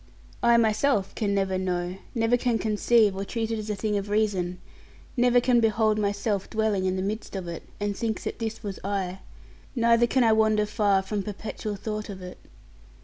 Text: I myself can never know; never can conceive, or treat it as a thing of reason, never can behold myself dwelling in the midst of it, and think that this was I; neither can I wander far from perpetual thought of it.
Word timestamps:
I 0.41 0.57
myself 0.57 1.13
can 1.13 1.35
never 1.35 1.59
know; 1.59 1.97
never 2.15 2.35
can 2.35 2.57
conceive, 2.57 3.15
or 3.15 3.23
treat 3.23 3.51
it 3.51 3.59
as 3.59 3.69
a 3.69 3.75
thing 3.75 3.99
of 3.99 4.09
reason, 4.09 4.59
never 5.15 5.39
can 5.39 5.59
behold 5.59 5.99
myself 5.99 6.49
dwelling 6.49 6.85
in 6.85 6.95
the 6.95 7.03
midst 7.03 7.35
of 7.35 7.47
it, 7.47 7.61
and 7.79 7.95
think 7.95 8.23
that 8.23 8.39
this 8.39 8.63
was 8.63 8.79
I; 8.83 9.19
neither 9.75 10.07
can 10.07 10.23
I 10.23 10.31
wander 10.33 10.65
far 10.65 11.03
from 11.03 11.21
perpetual 11.21 11.75
thought 11.75 12.09
of 12.09 12.19
it. 12.19 12.39